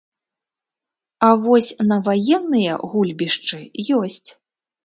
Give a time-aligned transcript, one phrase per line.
[1.27, 3.61] А вось на ваенныя гульбішчы
[4.03, 4.29] ёсць.